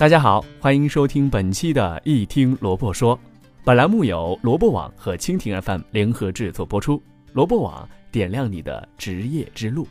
[0.00, 3.14] 大家好，欢迎收听本期的《一听萝卜说》，
[3.62, 7.02] 本栏目由萝卜网和蜻蜓 FM 联合制作播出。
[7.34, 9.86] 萝卜网点亮你的职业之路。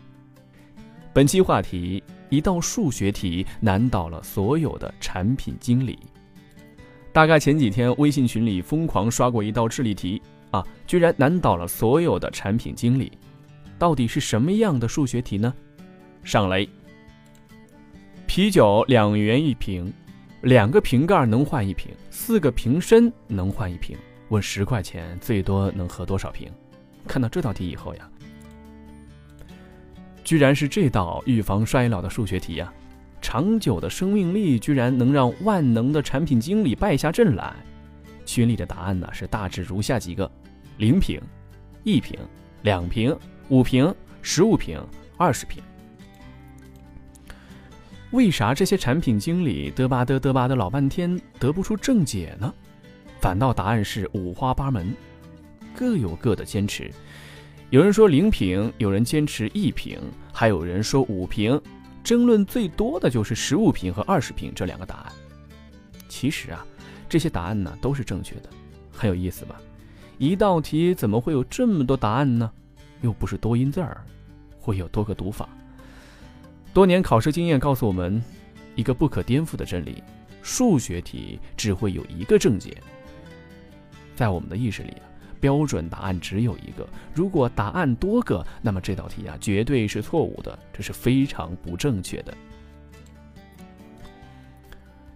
[1.14, 6.00] 本期话题：一道数学题难倒了所有的产品经理。
[7.14, 10.20] 大概前几天微信群里疯狂刷过一道智力题
[10.50, 13.12] 啊，居然难倒了所有的产品经理。
[13.78, 15.54] 到底是什么样的数学题呢？
[16.24, 16.68] 上雷。
[18.40, 19.94] 啤酒两元一瓶，
[20.44, 23.98] 两个瓶盖能换一瓶，四个瓶身能换一瓶。
[24.30, 26.50] 问十块钱最多能喝多少瓶？
[27.06, 28.10] 看到这道题以后呀，
[30.24, 32.74] 居然是这道预防衰老的数学题呀！
[33.22, 37.54] 长久的生命力居然能让万能的产品经理败下阵来。
[38.26, 40.32] 群里的答案呢是大致如下几个：
[40.78, 41.22] 零瓶、
[41.84, 42.18] 一瓶、
[42.62, 43.14] 两瓶、
[43.50, 44.82] 五瓶、十五瓶、
[45.18, 45.62] 二十瓶。
[48.12, 52.52] 为啥这些产品经理嘚吧嘚嘚吧的老半天得不出正解呢？
[53.20, 54.92] 反倒答案是五花八门，
[55.76, 56.92] 各有各的坚持。
[57.70, 60.00] 有人说零瓶，有人坚持一瓶，
[60.34, 61.62] 还有人说五瓶。
[62.02, 65.12] 争论最多的就是十五瓶和二十瓶这两个答案。
[66.08, 66.66] 其实啊，
[67.08, 68.50] 这些答案呢都是正确的，
[68.92, 69.62] 很有意思吧？
[70.18, 72.50] 一道题怎么会有这么多答案呢？
[73.02, 74.04] 又不是多音字儿，
[74.58, 75.48] 会有多个读法。
[76.74, 78.22] 多年考试经验告诉我们，
[78.76, 80.04] 一个不可颠覆的真理：
[80.42, 82.78] 数学题只会有一个正解。
[84.16, 85.04] 在我们的意识里啊，
[85.40, 86.88] 标准答案只有一个。
[87.14, 92.34] 如果答案多个，那么这道题啊绝对是错误的，这是非常不正确的。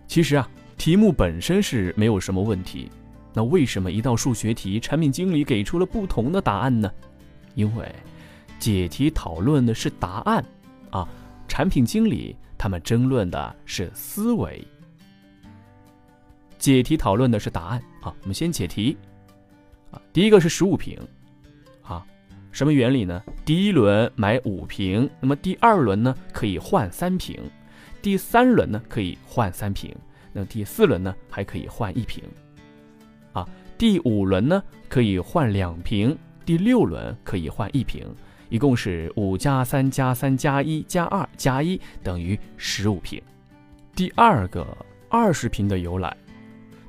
[0.08, 2.90] 其实啊，题目本身是没有什么问题，
[3.34, 6.92] 那为什么一道数学题产品经理给出了不同的答案呢？
[7.56, 7.90] 因为
[8.58, 10.44] 解题讨论的是答案
[10.90, 11.08] 啊。
[11.48, 14.66] 产品经理他们争论的是思维，
[16.58, 18.14] 解题讨论的是答案啊。
[18.22, 18.98] 我们先解题
[19.92, 20.98] 啊，第一个是十五瓶
[21.84, 22.06] 啊，
[22.52, 23.22] 什么原理呢？
[23.46, 27.40] 第一轮买五瓶，那么第二轮呢可以换三瓶，
[28.02, 29.94] 第三轮呢可以换三瓶，
[30.32, 32.24] 那第四轮呢还可以换一瓶
[33.34, 38.08] 啊，第五轮呢可以换两瓶，第六轮可以换一瓶。
[38.53, 43.19] 一共是五加三加三加一加二加一等于十五瓶。
[43.96, 44.64] 第二个
[45.09, 46.16] 二十瓶的由来，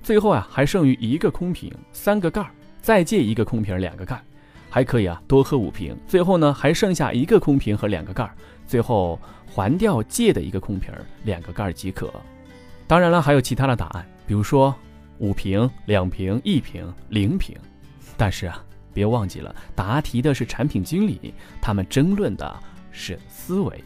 [0.02, 2.50] 最后啊还剩余一个空瓶，三个盖儿，
[2.82, 4.22] 再借一个空瓶，两个盖，
[4.68, 5.96] 还可以啊多喝五瓶。
[6.06, 8.36] 最后呢还剩下一个空瓶和两个盖儿，
[8.66, 10.92] 最后还掉借的一个空瓶，
[11.22, 12.12] 两个盖儿即可。
[12.86, 14.74] 当然了，还有其他的答案，比如说
[15.16, 17.56] 五瓶、两瓶、一瓶、零瓶，
[18.18, 18.62] 但是啊。
[18.94, 22.58] 别忘记了，答题的是产品经理，他们争论的
[22.92, 23.84] 是思维。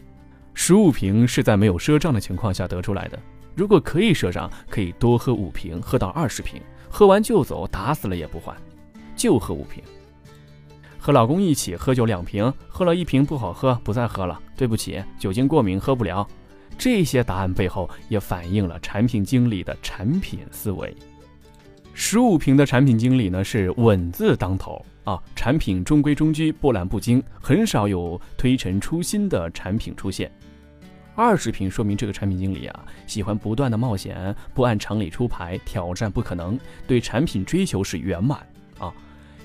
[0.53, 3.19] 十五瓶是在没有赊账的情况下得出来的，
[3.55, 8.55] 如果可以赊账，可以多喝五瓶，喝到二十瓶，喝完就走，打死了也不换，
[9.15, 9.83] 就喝五瓶。
[10.97, 16.27] 和老公一起喝酒两瓶，喝了一瓶不好喝，不再喝了，对不起，酒精过敏，喝不了。
[16.77, 20.95] 这些答案背后也反映了产品经理的产品思维。
[21.93, 24.85] 十五瓶的产品经理呢是稳字当头。
[25.09, 30.31] 啊，产品中规中矩，波澜不惊，很少有推陈出新的产品出现。
[31.15, 38.39] 二十瓶说明这个产品经理啊，喜欢不断的冒险，不按常理出牌，挑战不可能，对产品追求是圆满
[38.77, 38.93] 啊。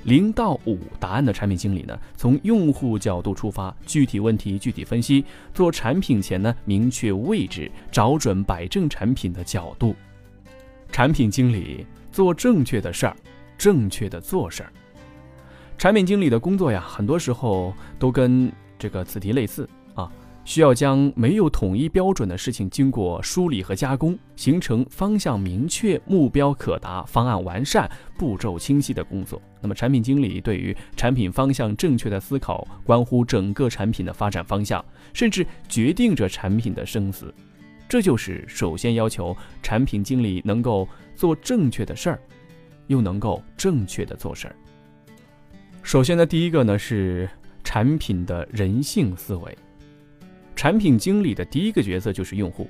[0.03, 9.97] 零到五答案的产品经理呢，从用户角度出发，具体问题具体分析，做产品前呢明确位置，找准摆正产品的角度。
[10.93, 13.17] 产品经理做正确的事儿，
[13.57, 14.71] 正确的做事儿。
[15.77, 20.11] 产品经理的工作呀，很多时候都跟这个此题类似啊，
[20.45, 29.41] 需要将没有统一标准的事情经过梳理和加工，形成方向明确、目标可达、方案完善、步骤清晰的工作。
[29.61, 34.83] 那么，产品经理对于产品方向正确的思考，关乎整个产品的发展方向，
[35.13, 37.35] 甚至决定着产品的生死。
[37.87, 42.19] 这就是首先要求产品经理能够做正确的事儿，
[42.87, 44.57] 又能够正确的做事儿。
[45.85, 47.29] 首先呢，第一个呢是
[47.63, 49.59] 产品的人性思维。
[50.57, 52.67] 产品经理的第一个角色就是用户，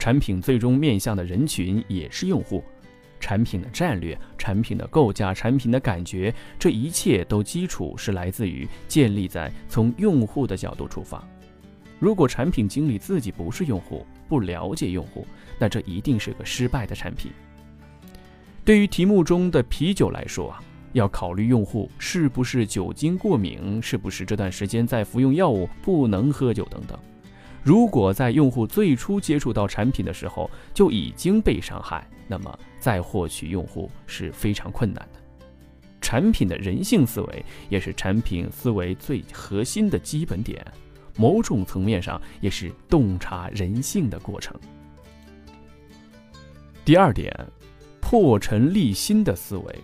[0.00, 2.62] 产品最终面向的人群也是用户。
[3.20, 11.22] 产品的战略、产品的构架、产品的感觉，这一切都基础是来自于建立在从用户的角度出发。
[12.00, 15.24] 如果产品经理自己不是用户，不了解用户，
[15.56, 17.30] 那这一定是个失败的产品。
[18.64, 20.60] 对于题目中的啤酒来说啊。
[20.92, 26.98] 要考虑用户是不是酒精过敏，是不是这段时间在服用药物不能喝酒等等。
[27.62, 35.20] 如果在用户最初接触到产品的时候就已经被伤害，那么再获取用户是非常困难的。
[36.00, 40.64] 产品的人性思维也是产品思维最核心的基本点，
[41.16, 44.54] 某种层面上也是洞察人性的过程。
[46.84, 47.34] 第二点，
[48.00, 49.74] 破尘立新的思维。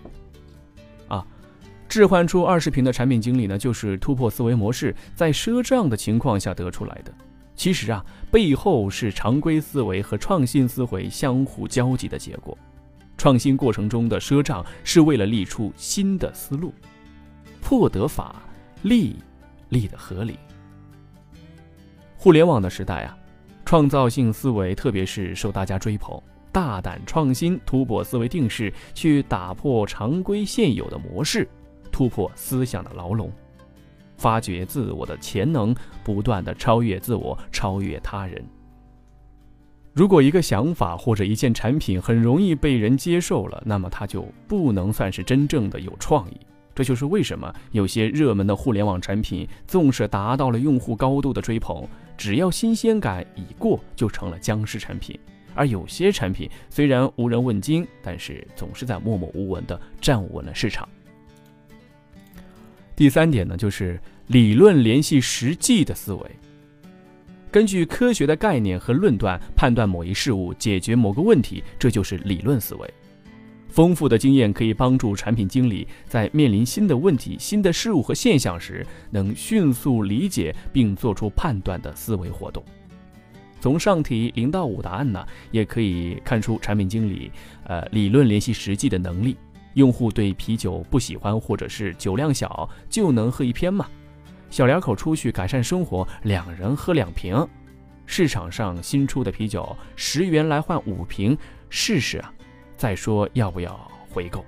[1.92, 7.12] 置换出二十平的产品经理呢，就是突破思维模式，在赊账的情况下得出来的。
[7.54, 12.56] 其实啊，背后是常规思维和创新思维相互交集的结果。
[13.18, 16.72] 创新过程中的赊账是为了立出新的思路，
[17.60, 18.42] 破得法，
[18.84, 19.16] 立
[19.68, 20.38] 立的合理。
[22.16, 23.14] 互联网的时代啊，
[23.66, 26.18] 创造性思维特别是受大家追捧，
[26.50, 31.46] 大胆创新，突破思维定式，去打破常规现有的模式，
[31.92, 33.30] 突破思想的牢笼。
[34.16, 38.44] 发掘自我的潜能，不断的超越自我，超越他人。
[39.92, 46.40] 如果一个想法或者一件产品很容易被人接受了，那么它就不能算是真正的有创意。
[46.74, 51.86] 这就是为什么有些热门的互联网产品，纵使达到了用户高度的追捧，
[52.16, 55.18] 只要新鲜感已过，就成了僵尸产品。
[55.54, 60.88] 而有些产品虽然无人问津，但是总是在默默无闻的站稳了市场。
[62.94, 66.30] 第三点呢，就是理论联系实际的思维。
[67.50, 72.94] 根据科学的概念和论断判断某一事物，解决某个问题，这就是理论思维。
[73.68, 82.62] 丰富的经验可以帮助产品经理在面临新的问题、新的事物和现象时，能迅速理解并做出判断的思维活动。
[83.60, 87.30] 从上题零到五答案呢，也可以看出产品经理
[87.64, 89.36] 呃理论联系实际的能力。
[89.74, 93.88] 用户对啤酒不喜欢，或者是酒量小，就能喝一篇吗？
[94.50, 97.46] 小两口出去改善生活，两人喝两瓶。
[98.04, 101.38] 市场上新出的啤酒，十元来换五瓶，
[101.70, 102.32] 试试啊！
[102.76, 104.44] 再说要不要回购？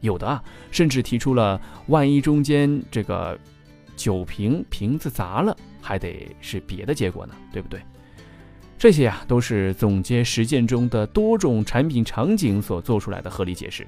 [0.00, 3.38] 有的啊，甚至提出了，万一中间这个
[3.94, 7.80] 酒瓶瓶子砸了，还得是别的结果呢，对不对？
[8.76, 13.86] 这些啊，都是总结实践中的多种产品场景所做出来的合理解释。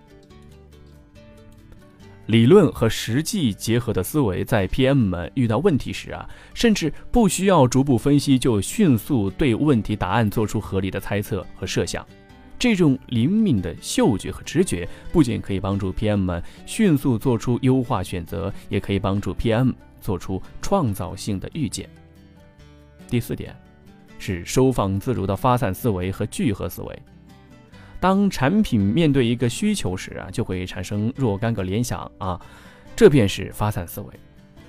[2.26, 12.04] 理论和实际结合的思维，在 PM 们遇到问题时啊，甚至不需要逐步分析，就迅速对问题答案做出合理的猜测和设想。
[12.58, 21.88] 这种灵敏的嗅觉和直觉，不仅可以帮助 PM 们迅速做出优化选择，也可以帮助 PM 做出创造性的预见。
[23.08, 23.54] 第四点，
[24.18, 27.02] 是收放自如的发散思维和聚合思维。
[27.98, 32.40] 当产品面对一个需求时啊，就会产生若干个联想啊，
[32.94, 34.08] 这便是发散思维。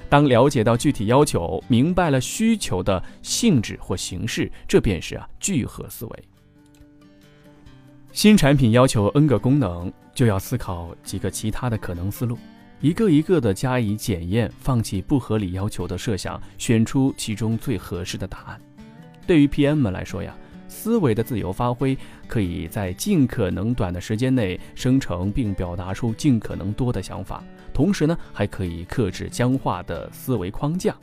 [0.09, 6.23] 当了解到具体要求，明白了需求的性质或形式，这便是啊聚合思维。
[8.13, 12.39] 新产品要求 n 个功能，就要思考几个其他的可能思路，
[12.79, 18.61] 一个一个的加以检验，放弃不合理要求的设想，选出其中最合适的答案。
[19.27, 20.33] 对于 PM 们来说呀。
[20.67, 21.97] 思维的自由发挥，
[22.27, 27.43] 可以在尽可能短的时间内生成并表达出尽可能多的想法，
[27.73, 30.95] 同时呢，还可以克制僵化的思维框架，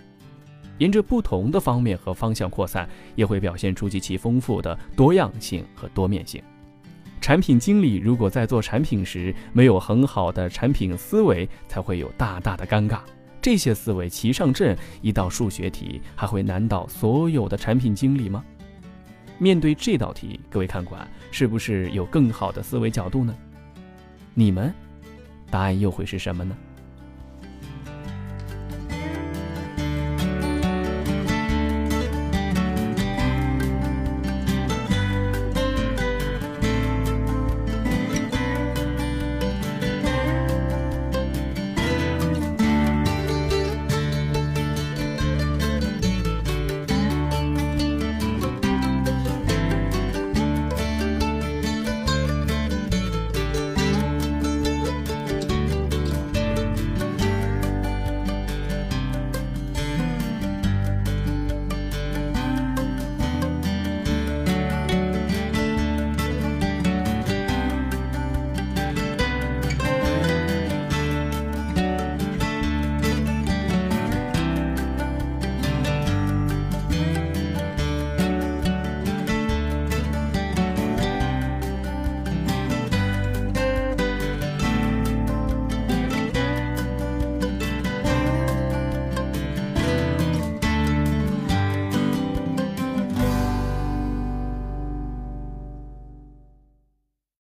[0.79, 6.43] 沿着不同的方面和方向扩散，也会表现出极其丰富的多样性和多面性。
[7.21, 12.99] 产品经理如果在做产品时没有很好的产品思维，才会有大大的尴尬。
[13.41, 18.45] 这些思维齐上阵，一道数学题还会难倒所有的产品经理吗？
[19.39, 23.35] 面对这道题，各位看官是不是有更好的思维角度呢？
[24.33, 24.73] 你们
[25.51, 26.57] 答案又会是什么呢？